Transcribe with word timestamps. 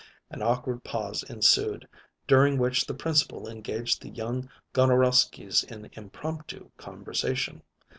An 0.31 0.41
awkward 0.41 0.83
pause 0.83 1.21
ensued, 1.21 1.87
during 2.27 2.57
which 2.57 2.87
the 2.87 2.93
Principal 2.95 3.47
engaged 3.47 4.01
the 4.01 4.09
young 4.09 4.49
Gonorowskys 4.73 5.63
in 5.71 5.91
impromptu 5.93 6.71
conversation. 6.75 7.61